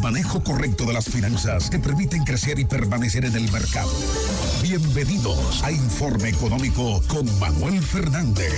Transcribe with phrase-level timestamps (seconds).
[0.00, 3.90] manejo correcto de las finanzas que permiten crecer y permanecer en el mercado.
[4.62, 8.52] Bienvenidos a Informe Económico con Manuel Fernández.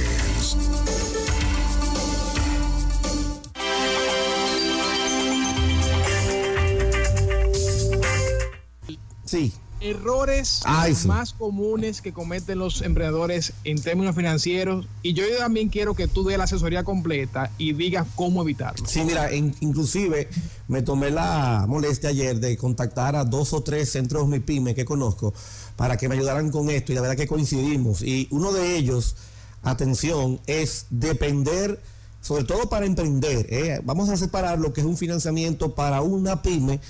[9.24, 9.52] Sí.
[9.82, 11.08] Errores Ay, sí.
[11.08, 14.86] más comunes que cometen los emprendedores en términos financieros.
[15.02, 18.86] Y yo también quiero que tú des la asesoría completa y digas cómo evitarlo.
[18.86, 20.28] Sí, mira, in- inclusive
[20.68, 25.34] me tomé la molestia ayer de contactar a dos o tres centros MIPYME que conozco
[25.76, 28.02] para que me ayudaran con esto y la verdad que coincidimos.
[28.02, 29.16] Y uno de ellos,
[29.62, 31.80] atención, es depender,
[32.20, 33.46] sobre todo para emprender.
[33.50, 33.80] ¿eh?
[33.84, 36.80] Vamos a separar lo que es un financiamiento para una pyme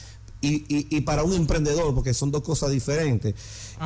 [0.42, 3.34] y, y- y para un emprendedor, porque son dos cosas diferentes.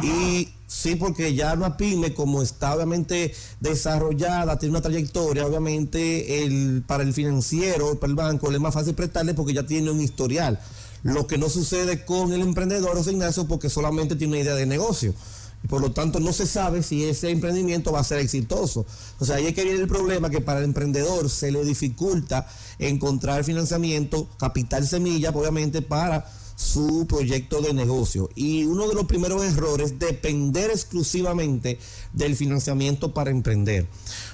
[0.02, 6.83] Y sí, porque ya una pyme, como está obviamente desarrollada, tiene una trayectoria, obviamente el,
[6.87, 10.00] para el financiero, para el banco, le es más fácil prestarle porque ya tiene un
[10.00, 10.59] historial.
[11.02, 14.67] Lo que no sucede con el emprendedor, José Ignacio, porque solamente tiene una idea de
[14.67, 15.14] negocio.
[15.62, 18.84] Y por lo tanto no se sabe si ese emprendimiento va a ser exitoso.
[19.20, 22.47] O sea, ahí es que viene el problema que para el emprendedor se le dificulta
[22.78, 28.28] encontrar financiamiento, capital semilla, obviamente, para su proyecto de negocio.
[28.34, 31.78] Y uno de los primeros errores, depender exclusivamente
[32.12, 33.86] del financiamiento para emprender.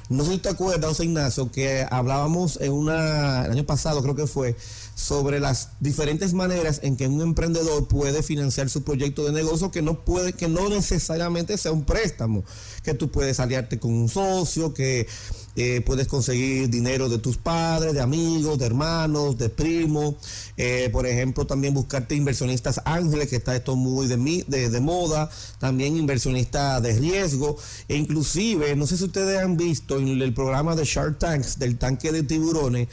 [0.09, 4.27] No sé si te acuerdas, Ignacio, que hablábamos en una, el año pasado creo que
[4.27, 4.57] fue,
[5.03, 9.83] sobre las diferentes maneras en que un emprendedor puede financiar su proyecto de negocio que
[9.83, 12.45] no puede, que no necesariamente sea un préstamo,
[12.85, 15.09] que tú puedes aliarte con un socio, que
[15.57, 20.15] eh, puedes conseguir dinero de tus padres, de amigos, de hermanos, de primos,
[20.57, 24.81] eh, por ejemplo, también buscarte inversionistas ángeles, que está esto muy de, mi- de, de
[24.81, 27.57] moda, también inversionistas de riesgo,
[27.89, 31.77] e inclusive, no sé si ustedes han visto en el programa de Shark Tanks, del
[31.77, 32.89] tanque de tiburones,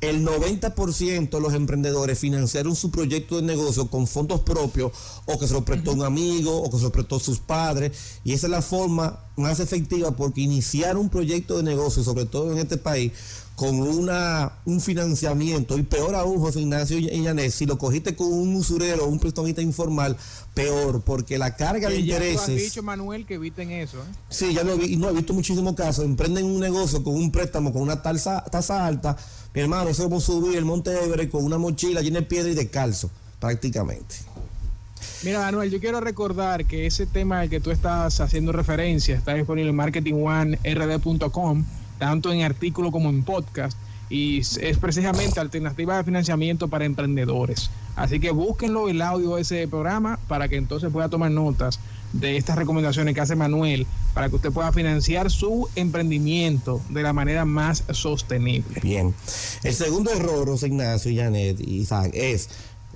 [0.00, 4.92] el 90% de los emprendedores financiaron su proyecto de negocio con fondos propios
[5.26, 7.92] o que se lo prestó un amigo o que se lo prestó sus padres.
[8.24, 12.52] Y esa es la forma más efectiva porque iniciar un proyecto de negocio, sobre todo
[12.52, 13.12] en este país,
[13.60, 18.56] con una, un financiamiento, y peor aún, José Ignacio Yanet, si lo cogiste con un
[18.56, 20.16] usurero o un prestamista informal,
[20.54, 22.62] peor, porque la carga de ya tú has intereses...
[22.72, 23.98] dicho, Manuel, que eviten eso.
[23.98, 24.14] ¿eh?
[24.30, 26.06] Sí, ya lo vi, no he visto muchísimos casos.
[26.06, 29.14] Emprenden un negocio con un préstamo con una tasa, tasa alta.
[29.52, 32.50] Mi hermano, eso es como subir el Monte Everest con una mochila llena de piedra
[32.50, 33.10] y descalzo,
[33.40, 34.14] prácticamente.
[35.22, 39.34] Mira, Manuel, yo quiero recordar que ese tema al que tú estás haciendo referencia está
[39.34, 41.64] disponible en marketingonerd.com,
[42.00, 43.78] tanto en artículo como en podcast,
[44.08, 47.70] y es precisamente alternativa de financiamiento para emprendedores.
[47.94, 51.78] Así que búsquenlo el audio de ese programa para que entonces pueda tomar notas
[52.12, 57.12] de estas recomendaciones que hace Manuel para que usted pueda financiar su emprendimiento de la
[57.12, 58.80] manera más sostenible.
[58.82, 59.14] Bien.
[59.62, 62.48] El segundo error, José Ignacio, Janet y Isaac, es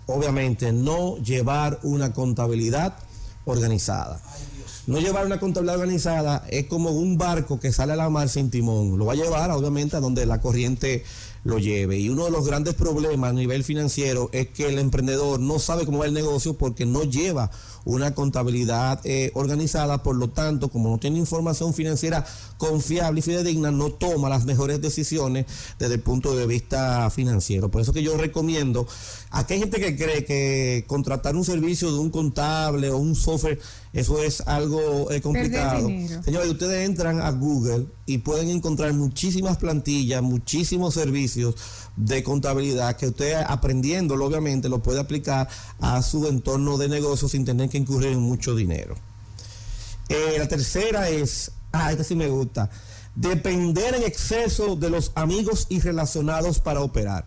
[0.06, 2.96] obviamente no llevar una contabilidad
[3.44, 4.20] organizada.
[4.86, 8.50] No llevar una contabilidad organizada es como un barco que sale a la mar sin
[8.50, 8.98] timón.
[8.98, 11.04] Lo va a llevar, obviamente, a donde la corriente
[11.42, 11.98] lo lleve.
[11.98, 15.86] Y uno de los grandes problemas a nivel financiero es que el emprendedor no sabe
[15.86, 17.50] cómo va el negocio porque no lleva
[17.84, 22.24] una contabilidad eh, organizada, por lo tanto, como no tiene información financiera
[22.56, 25.46] confiable y fidedigna, no toma las mejores decisiones
[25.78, 27.70] desde el punto de vista financiero.
[27.70, 28.86] Por eso que yo recomiendo,
[29.30, 33.58] aquí hay gente que cree que contratar un servicio de un contable o un software,
[33.92, 35.88] eso es algo eh, complicado.
[36.24, 41.54] Señores, ustedes entran a Google y pueden encontrar muchísimas plantillas, muchísimos servicios
[41.96, 45.48] de contabilidad que usted aprendiéndolo, obviamente, lo puede aplicar
[45.80, 48.96] a su entorno de negocio sin tener que incurrir en mucho dinero.
[50.08, 52.70] Eh, la tercera es, ah, esta sí me gusta,
[53.14, 57.26] depender en exceso de los amigos y relacionados para operar.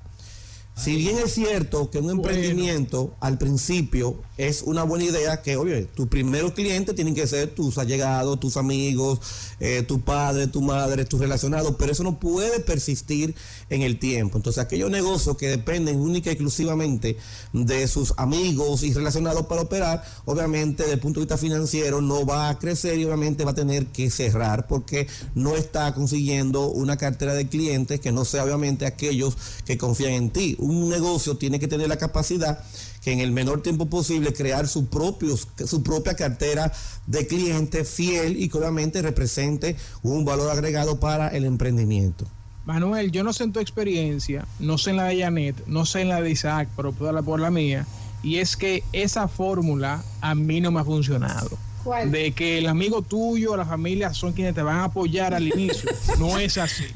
[0.78, 5.86] Si bien es cierto que un emprendimiento al principio es una buena idea, que oye,
[5.86, 9.20] tus primeros clientes tienen que ser tus allegados, tus amigos,
[9.60, 13.34] eh, tu padre, tu madre, tus relacionados, pero eso no puede persistir
[13.72, 14.38] en el tiempo.
[14.38, 17.18] Entonces, aquellos negocios que dependen única y exclusivamente
[17.53, 22.23] de sus amigos y relacionados para operar, obviamente, desde el punto de vista financiero, no
[22.23, 26.97] va a crecer y obviamente va a tener que cerrar porque no está consiguiendo una
[26.97, 29.35] cartera de clientes que no sea obviamente aquellos
[29.66, 30.56] que confían en ti.
[30.67, 32.59] Un negocio tiene que tener la capacidad
[33.02, 36.73] que en el menor tiempo posible crear su, propios, su propia cartera
[37.05, 42.25] de clientes fiel y que obviamente represente un valor agregado para el emprendimiento.
[42.66, 46.02] Manuel, yo no sé en tu experiencia, no sé en la de Janet, no sé
[46.02, 47.87] en la de Isaac, pero puedo hablar por la mía.
[48.23, 51.58] Y es que esa fórmula a mí no me ha funcionado.
[51.85, 52.11] ¿Cuál?
[52.11, 55.90] De que el amigo tuyo, la familia son quienes te van a apoyar al inicio.
[56.20, 56.87] No es así.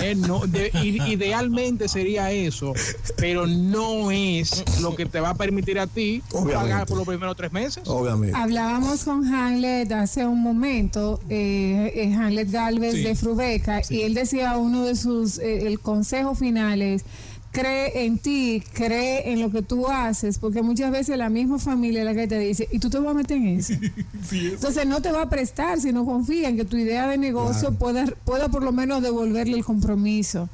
[0.00, 0.42] Eh, no,
[0.82, 2.72] idealmente sería eso,
[3.16, 7.36] pero no es lo que te va a permitir a ti pagar por los primeros
[7.36, 7.82] tres meses.
[7.86, 8.36] Obviamente.
[8.36, 14.84] Hablábamos con Hanlet hace un momento, eh, Hanlet Galvez de Frubeca, y él decía uno
[14.84, 17.04] de sus, eh, el consejo final es
[17.50, 22.00] cree en ti, cree en lo que tú haces, porque muchas veces la misma familia
[22.00, 23.74] es la que te dice, y tú te vas a meter en eso.
[24.32, 27.72] Entonces no te va a prestar si no confía en que tu idea de negocio
[27.72, 30.48] pueda, pueda por lo menos devolverle el compromiso.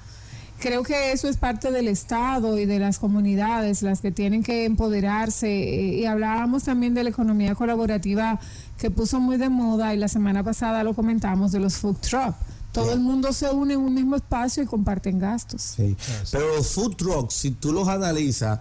[0.60, 4.64] Creo que eso es parte del Estado y de las comunidades, las que tienen que
[4.64, 5.50] empoderarse.
[5.50, 8.40] Y hablábamos también de la economía colaborativa
[8.78, 12.36] que puso muy de moda y la semana pasada lo comentamos de los food trucks
[12.74, 15.62] todo el mundo se une en un mismo espacio y comparten gastos.
[15.76, 15.96] Sí.
[16.32, 18.58] Pero los food trucks, si tú los analizas,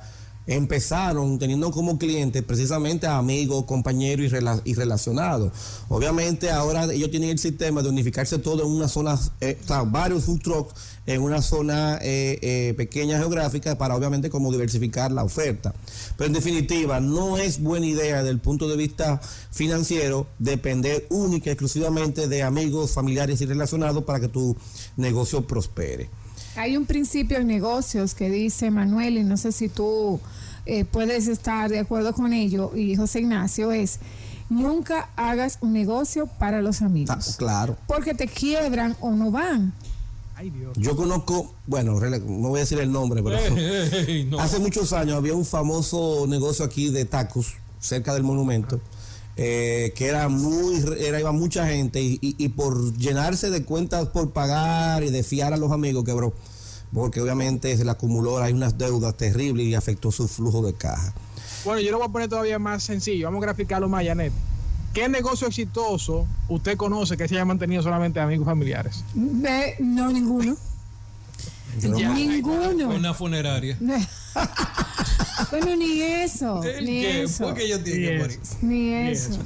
[0.47, 4.31] empezaron teniendo como clientes precisamente a amigos, compañeros
[4.65, 5.51] y, relacionados.
[5.89, 9.83] Obviamente ahora ellos tienen el sistema de unificarse todo en una zona, eh, o sea,
[9.83, 10.73] varios food trucks
[11.05, 15.73] en una zona eh, eh, pequeña geográfica para obviamente como diversificar la oferta.
[16.17, 21.49] Pero en definitiva, no es buena idea desde el punto de vista financiero depender única
[21.49, 24.55] y exclusivamente de amigos, familiares y relacionados para que tu
[24.97, 26.09] negocio prospere.
[26.55, 30.19] Hay un principio en negocios que dice Manuel, y no sé si tú
[30.65, 33.99] eh, puedes estar de acuerdo con ello, y José Ignacio, es
[34.49, 37.15] nunca hagas un negocio para los amigos.
[37.15, 37.77] Ah, claro.
[37.87, 39.73] Porque te quiebran o no van.
[40.35, 40.73] Ay, Dios.
[40.77, 43.37] Yo conozco, bueno, no voy a decir el nombre, pero
[44.39, 48.79] hace muchos años había un famoso negocio aquí de tacos cerca del monumento.
[49.35, 55.03] Eh, que era muy, era iba mucha gente y, por llenarse de cuentas por pagar
[55.03, 56.33] y de fiar a los amigos quebró,
[56.93, 61.15] porque obviamente se le acumuló, hay unas deudas terribles y afectó su flujo de caja.
[61.65, 64.31] Bueno, yo lo voy a poner todavía más sencillo, vamos a graficarlo más, Janet.
[64.93, 69.03] ¿Qué negocio exitoso usted conoce que se haya mantenido solamente amigos familiares?
[69.15, 70.55] no, ninguno.
[71.81, 72.89] Ninguno.
[72.89, 73.79] Una funeraria.
[75.51, 76.61] bueno, ni eso.
[76.81, 77.45] Ni eso.
[77.45, 78.39] ¿Por qué yo tengo que morir?
[78.61, 79.39] Ni eso.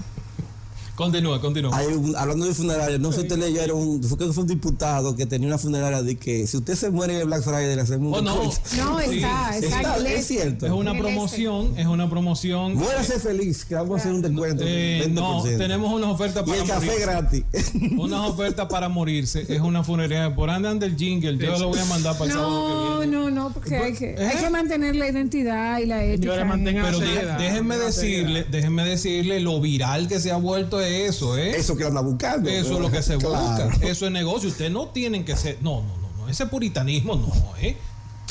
[0.98, 1.80] Continúa, continúa.
[2.18, 5.28] hablando de funeraria, no sé si usted leyeron, un, fue que fue un diputado que
[5.28, 8.18] tenía una funeraria de que si usted se muere en el Black Friday le hacemos
[8.18, 8.36] oh, no.
[8.78, 10.66] no, está, está, es cierto.
[10.66, 12.74] Es una promoción, es una promoción.
[12.74, 14.64] Muérase feliz, que vamos a hacer un descuento.
[14.66, 17.44] Eh, no, tenemos unas ofertas para y el café gratis.
[17.96, 19.46] unas ofertas para morirse.
[19.48, 20.36] Es una funeraria.
[20.36, 23.18] Por andan del jingle, yo lo voy a mandar para el sábado que viene.
[23.18, 26.34] No, no, porque hay que, hay que mantener la identidad y la ética.
[26.34, 27.00] Pero
[27.38, 31.58] déjenme decirle, déjenme decirle lo viral que se ha vuelto eso, ¿eh?
[31.58, 32.50] Eso que anda buscando.
[32.50, 33.70] Eso es lo que se busca.
[33.82, 34.50] Eso es negocio.
[34.50, 35.58] Ustedes no tienen que ser.
[35.62, 36.30] No, no, no, no.
[36.30, 37.78] Ese puritanismo no, ¿eh?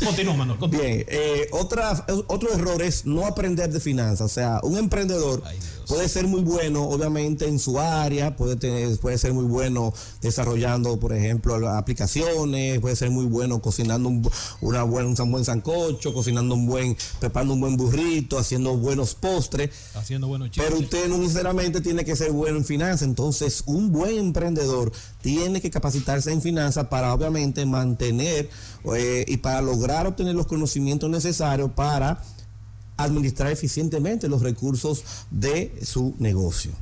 [0.05, 0.59] Continúa, Manuel.
[0.71, 4.21] Bien, eh, otra, otro error es no aprender de finanzas.
[4.21, 5.43] O sea, un emprendedor
[5.89, 10.99] puede ser muy bueno, obviamente, en su área, puede, tener, puede ser muy bueno desarrollando,
[10.99, 14.29] por ejemplo, aplicaciones, puede ser muy bueno cocinando un,
[14.61, 19.71] una buen, un buen sancocho, cocinando un buen, preparando un buen burrito, haciendo buenos postres.
[19.95, 23.03] Haciendo buenos Pero usted no necesariamente tiene que ser bueno en finanzas.
[23.03, 24.93] Entonces, un buen emprendedor
[25.23, 28.49] tiene que capacitarse en finanzas para, obviamente, mantener
[28.95, 32.23] eh, y para lograr obtener los conocimientos necesarios para
[32.97, 36.73] administrar eficientemente los recursos de su negocio.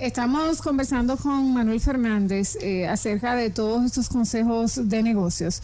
[0.00, 5.60] Estamos conversando con Manuel Fernández eh, acerca de todos estos consejos de negocios.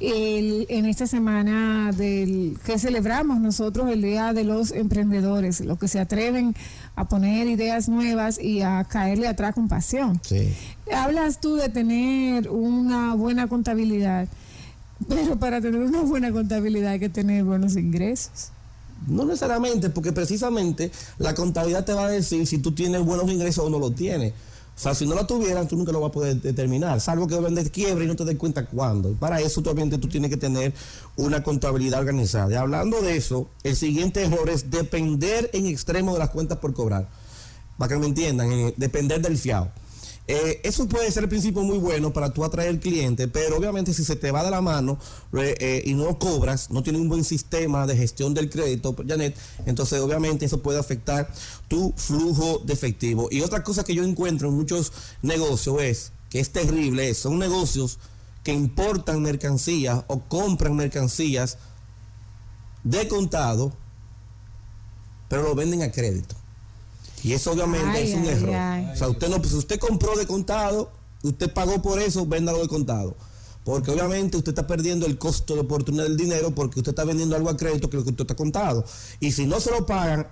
[0.00, 6.00] en esta semana del, que celebramos nosotros el Día de los Emprendedores, los que se
[6.00, 6.56] atreven
[6.96, 10.20] a poner ideas nuevas y a caerle atrás con pasión.
[10.92, 14.26] Hablas tú de tener una buena contabilidad,
[15.08, 18.50] pero para tener una buena contabilidad hay que tener buenos ingresos.
[19.06, 23.64] No necesariamente, porque precisamente la contabilidad te va a decir si tú tienes buenos ingresos
[23.64, 24.32] o no lo tienes.
[24.76, 27.40] O sea, si no lo tuvieran, tú nunca lo vas a poder determinar, salvo que
[27.40, 29.14] vendes quiebre y no te des cuenta cuándo.
[29.14, 30.74] Para eso, obviamente, tú tienes que tener
[31.16, 32.52] una contabilidad organizada.
[32.52, 36.74] Y hablando de eso, el siguiente error es depender en extremo de las cuentas por
[36.74, 37.08] cobrar.
[37.78, 39.70] Para que me entiendan, depender del fiado.
[40.28, 44.04] Eh, eso puede ser el principio muy bueno para tú atraer cliente, pero obviamente si
[44.04, 44.98] se te va de la mano
[45.32, 50.00] eh, y no cobras, no tienes un buen sistema de gestión del crédito, Janet, entonces
[50.00, 51.32] obviamente eso puede afectar
[51.68, 53.28] tu flujo de efectivo.
[53.30, 54.92] Y otra cosa que yo encuentro en muchos
[55.22, 58.00] negocios es, que es terrible, son negocios
[58.42, 61.58] que importan mercancías o compran mercancías
[62.82, 63.72] de contado,
[65.28, 66.34] pero lo venden a crédito.
[67.22, 68.54] Y eso obviamente es un error.
[68.92, 70.90] O sea, usted no, pues usted compró de contado,
[71.22, 73.16] usted pagó por eso, véndalo de contado.
[73.64, 77.34] Porque obviamente usted está perdiendo el costo de oportunidad del dinero porque usted está vendiendo
[77.34, 78.84] algo a crédito que lo que usted está contado.
[79.18, 80.28] Y si no se lo pagan,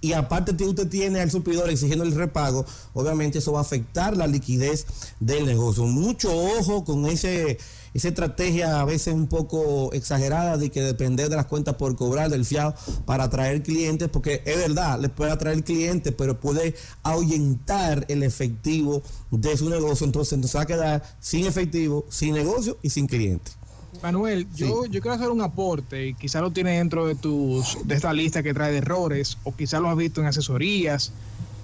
[0.00, 2.64] y aparte usted tiene al suplidor exigiendo el repago,
[2.94, 4.86] obviamente eso va a afectar la liquidez
[5.20, 5.84] del negocio.
[5.84, 7.58] Mucho ojo con ese
[7.94, 12.30] esa estrategia a veces un poco exagerada de que depender de las cuentas por cobrar
[12.30, 12.74] del fiado
[13.06, 19.02] para atraer clientes, porque es verdad, le puede atraer clientes, pero puede ahuyentar el efectivo
[19.30, 23.57] de su negocio, entonces nos va a quedar sin efectivo, sin negocio y sin clientes.
[24.02, 27.94] Manuel, yo, yo quiero hacer un aporte, y quizá lo tienes dentro de tus de
[27.94, 31.12] esta lista que trae de errores, o quizá lo has visto en asesorías,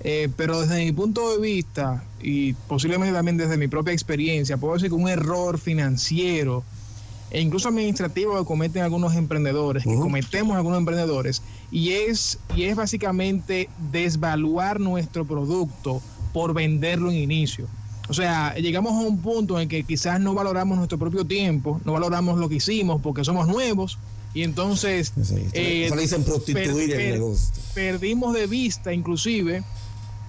[0.02, 4.75] eh, pero desde mi punto de vista, y posiblemente también desde mi propia experiencia, puedo
[4.75, 6.64] decir que un error financiero
[7.31, 12.76] e incluso administrativo que cometen algunos emprendedores, que cometemos algunos emprendedores, y es, y es
[12.76, 16.00] básicamente desvaluar nuestro producto
[16.33, 17.66] por venderlo en inicio.
[18.08, 21.92] O sea, llegamos a un punto en que quizás no valoramos nuestro propio tiempo, no
[21.92, 23.99] valoramos lo que hicimos porque somos nuevos
[24.34, 25.12] y entonces
[25.52, 27.54] eh, dicen prostituir el negocio.
[27.73, 29.62] perdimos de vista inclusive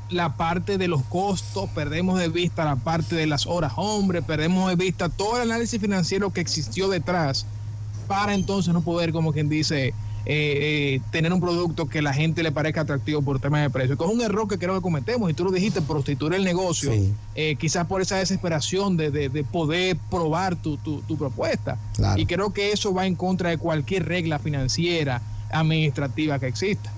[0.10, 4.70] la parte de los costos, perdemos de vista la parte de las horas hombre, perdemos
[4.70, 7.46] de vista todo el análisis financiero que existió detrás
[8.08, 9.94] para entonces no poder, como quien dice,
[10.28, 13.96] eh, eh, tener un producto que la gente le parezca atractivo por temas de precio.
[13.98, 16.92] Que es un error que creo que cometemos, y tú lo dijiste, prostituir el negocio,
[17.36, 20.78] eh, quizás por esa desesperación de, poder probar tu,
[21.18, 21.78] propuesta.
[22.16, 26.92] Y creo que eso va en contra de cualquier regla financiera, administrativa que exista.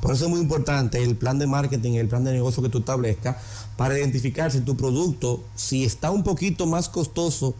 [0.00, 2.78] Por eso es muy importante el plan de marketing, el plan de negocio que tú
[2.78, 3.36] establezcas
[3.76, 7.54] para identificar si tu producto, si está un poquito más costoso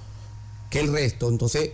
[0.70, 1.70] que el resto, entonces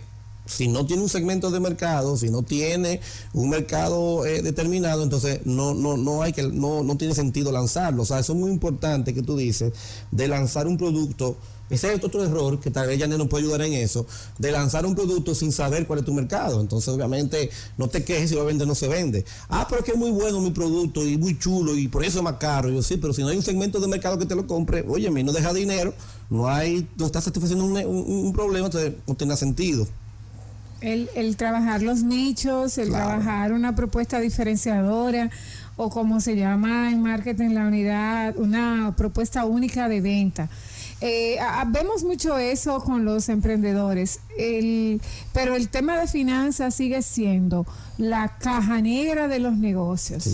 [0.47, 3.01] si no tiene un segmento de mercado, si no tiene
[3.33, 8.03] un mercado eh, determinado, entonces no, no, no hay que, no, no tiene sentido lanzarlo.
[8.03, 9.73] O sea, eso es muy importante que tú dices,
[10.11, 11.37] de lanzar un producto.
[11.69, 14.05] Ese es otro error, que tal vez ya no puede ayudar en eso,
[14.37, 16.61] de lanzar un producto sin saber cuál es tu mercado.
[16.61, 19.25] Entonces, obviamente, no te quejes si va a vender o no se vende.
[19.49, 22.19] Ah, pero es que es muy bueno mi producto y muy chulo y por eso
[22.19, 22.69] es más caro.
[22.69, 25.09] Yo sí, pero si no hay un segmento de mercado que te lo compre, oye,
[25.09, 25.93] no deja dinero,
[26.29, 29.85] no hay, no estás satisfaciendo un, un problema, entonces no tiene sentido.
[30.81, 35.31] El, el trabajar los nichos, el trabajar una propuesta diferenciadora
[35.77, 40.49] o como se llama en marketing la unidad, una propuesta única de venta.
[40.99, 44.99] Eh, vemos mucho eso con los emprendedores, el,
[45.31, 47.67] pero el tema de finanzas sigue siendo
[47.99, 50.27] la caja negra de los negocios.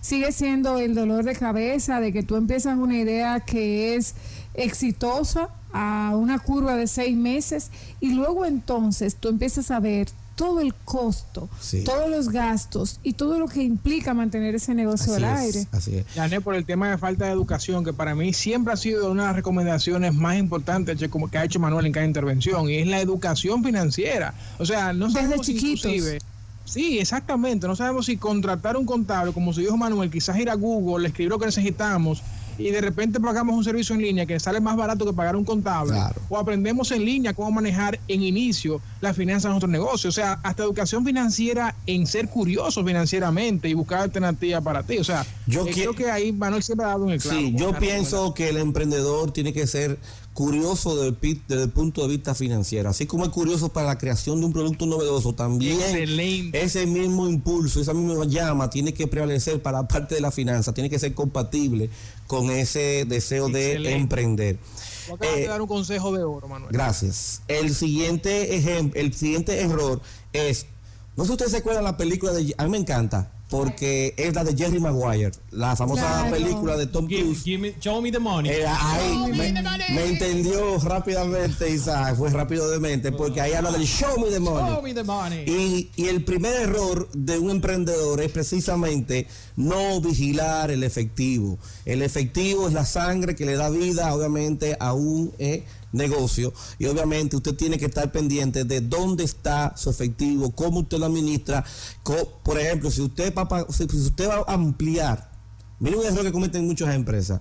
[0.00, 4.14] Sigue siendo el dolor de cabeza de que tú empiezas una idea que es
[4.54, 7.70] exitosa a una curva de seis meses
[8.00, 10.08] y luego entonces tú empiezas a ver
[10.38, 11.48] todo el costo,
[11.84, 15.66] todos los gastos y todo lo que implica mantener ese negocio al aire.
[15.72, 16.14] Así es.
[16.14, 19.22] Yané, por el tema de falta de educación, que para mí siempre ha sido una
[19.22, 23.00] de las recomendaciones más importantes que ha hecho Manuel en cada intervención, y es la
[23.00, 24.32] educación financiera.
[24.58, 26.22] O sea, no sabemos Desde chiquitos.
[26.64, 27.66] Sí, exactamente.
[27.66, 31.30] No sabemos si contratar un contable, como se dijo Manuel, quizás ir a Google, escribir
[31.30, 32.22] lo que necesitamos
[32.58, 35.44] y de repente pagamos un servicio en línea que sale más barato que pagar un
[35.44, 35.98] contable,
[36.28, 40.08] o aprendemos en línea cómo manejar en inicio las finanzas de nuestro negocio.
[40.08, 44.98] O sea, hasta educación financiera en ser curioso financieramente y buscar alternativas para ti.
[44.98, 47.20] O sea, yo eh, creo que ahí Manuel siempre ha dado un.
[47.20, 49.98] Sí, yo pienso que el emprendedor tiene que ser
[50.38, 54.46] curioso desde el, punto de vista financiero, así como es curioso para la creación de
[54.46, 55.80] un producto novedoso, también
[56.52, 60.72] ese mismo impulso, esa misma llama tiene que prevalecer para la parte de la finanza,
[60.72, 61.90] tiene que ser compatible
[62.28, 64.58] con ese deseo de emprender.
[65.12, 66.70] Acabas eh, dar un consejo de oro, Manuel.
[66.72, 67.42] Gracias.
[67.48, 70.00] El siguiente ejemplo, el siguiente error
[70.32, 70.66] es,
[71.16, 74.34] no sé si ustedes se acuerdan la película de, a mí me encanta, porque es
[74.34, 77.44] la de Jerry Maguire, la famosa película de Tom Cruise.
[77.80, 78.50] show me the money.
[79.32, 85.04] me, entendió rápidamente, Isaac, fue rápido de mente, porque ahí habla del show me the
[85.04, 85.44] money.
[85.46, 89.26] Y, y el primer error de un emprendedor es precisamente
[89.56, 91.58] no vigilar el efectivo.
[91.86, 95.32] El efectivo es la sangre que le da vida, obviamente, a un...
[95.38, 100.80] Eh, negocio y obviamente usted tiene que estar pendiente de dónde está su efectivo, cómo
[100.80, 101.64] usted lo administra.
[102.42, 105.30] Por ejemplo, si usted, va a ampliar,
[105.80, 107.40] mire un error que cometen muchas empresas,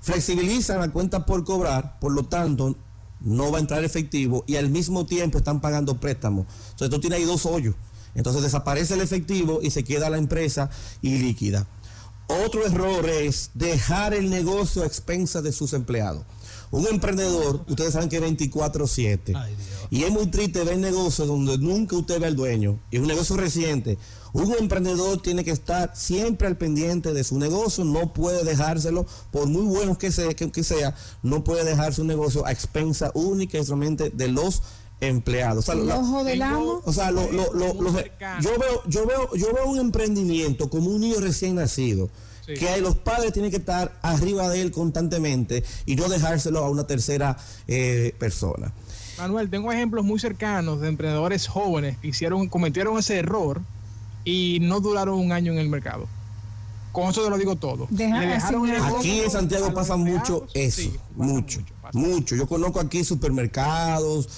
[0.00, 2.76] flexibilizan la cuenta por cobrar, por lo tanto
[3.20, 6.46] no va a entrar efectivo y al mismo tiempo están pagando préstamos.
[6.70, 7.74] Entonces tú tienes ahí dos hoyos.
[8.14, 10.70] Entonces desaparece el efectivo y se queda la empresa
[11.00, 11.66] ilíquida.
[12.26, 16.24] Otro error es dejar el negocio a expensas de sus empleados.
[16.72, 19.36] Un emprendedor, ustedes saben que es 24-7.
[19.90, 22.80] Y es muy triste ver negocios donde nunca usted ve al dueño.
[22.90, 23.98] Y es un negocio reciente.
[24.32, 29.46] Un emprendedor tiene que estar siempre al pendiente de su negocio, no puede dejárselo, por
[29.48, 33.64] muy bueno que sea, que, sea no puede dejar su negocio a expensa única y
[33.66, 34.62] solamente de los
[35.02, 35.68] empleados.
[35.68, 36.80] O sea, ojo del amo.
[36.86, 37.74] O sea, lo, lo, lo,
[38.40, 42.08] yo veo, yo veo, yo veo un emprendimiento como un niño recién nacido.
[42.46, 46.86] Que los padres tienen que estar arriba de él constantemente y no dejárselo a una
[46.86, 47.36] tercera
[47.68, 48.72] eh, persona.
[49.18, 53.60] Manuel, tengo ejemplos muy cercanos de emprendedores jóvenes que hicieron, cometieron ese error
[54.24, 56.08] y no duraron un año en el mercado.
[56.92, 57.88] Con eso te lo digo todo.
[57.90, 61.60] aquí en Santiago pasa mucho eso, mucho,
[61.94, 64.28] mucho, Yo conozco aquí supermercados,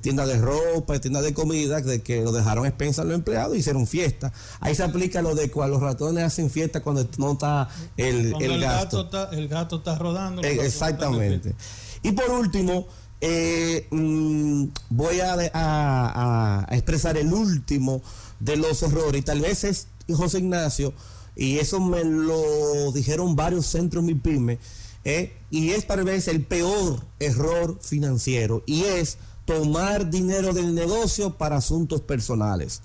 [0.00, 3.86] tiendas de ropa, tiendas de comida, de que lo dejaron expensas los empleados y hicieron
[3.86, 4.32] fiesta.
[4.60, 8.60] Ahí se aplica lo de cuando los ratones hacen fiesta cuando no está el, el,
[8.60, 9.08] gasto.
[9.32, 10.42] el gato está rodando.
[10.42, 11.54] Eh, exactamente.
[12.02, 12.86] Y por último,
[13.20, 18.02] eh, mm, voy a, a, expresar el último
[18.40, 20.92] de los errores, y tal vez es José Ignacio,
[21.34, 24.58] y eso me lo dijeron varios centros mi pyme,
[25.04, 31.36] eh, y es tal vez el peor error financiero, y es tomar dinero del negocio
[31.36, 32.82] para asuntos personales.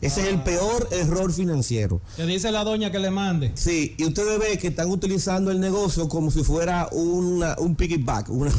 [0.00, 2.00] Ese es el peor error financiero.
[2.16, 3.52] Te dice la doña que le mande.
[3.54, 8.28] Sí, y ustedes ven que están utilizando el negocio como si fuera una, un piggyback,
[8.30, 8.52] una,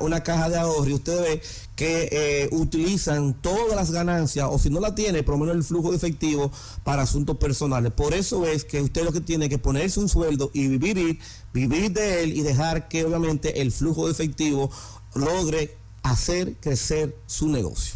[0.00, 0.88] una, caja de ahorro.
[0.88, 1.40] Y ustedes ven
[1.76, 5.62] que eh, utilizan todas las ganancias, o si no la tiene, por lo menos el
[5.62, 6.50] flujo de efectivo
[6.82, 7.92] para asuntos personales.
[7.92, 11.20] Por eso es que usted lo que tiene que ponerse un sueldo y vivir,
[11.52, 14.70] vivir de él y dejar que obviamente el flujo de efectivo
[15.14, 17.94] logre hacer crecer su negocio.